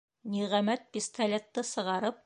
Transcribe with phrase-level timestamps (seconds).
[0.35, 2.19] Ниғәмәт пистолетты сығарып.